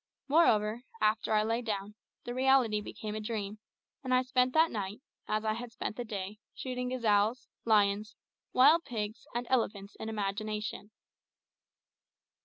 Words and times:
Moreover, 0.27 0.81
after 0.99 1.31
I 1.31 1.43
lay 1.43 1.61
down, 1.61 1.93
the 2.23 2.33
reality 2.33 2.81
became 2.81 3.13
a 3.13 3.19
dream, 3.21 3.59
and 4.03 4.15
I 4.15 4.23
spent 4.23 4.51
that 4.55 4.71
night, 4.71 4.99
as 5.27 5.45
I 5.45 5.53
had 5.53 5.71
spent 5.71 5.95
the 5.95 6.03
day, 6.03 6.39
shooting 6.55 6.89
gazelles, 6.89 7.47
lions, 7.65 8.15
wild 8.51 8.83
pigs, 8.83 9.27
and 9.35 9.45
elephants 9.47 9.95
in 9.99 10.09
imagination. 10.09 10.89